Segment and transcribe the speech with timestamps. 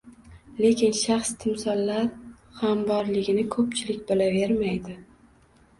[0.63, 2.09] Lekin shaxs-timsollar
[2.63, 4.99] ham borligini koʻpchilik bilavermaydi